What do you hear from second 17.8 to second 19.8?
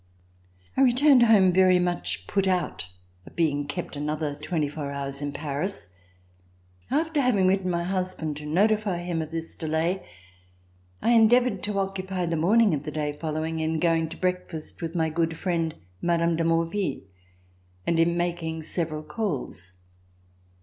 and in making several calls.